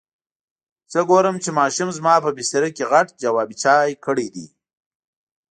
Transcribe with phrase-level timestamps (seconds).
[0.91, 4.45] څه ګورم چې ماشوم زما په بستره کې غټ جواب چای کړی دی.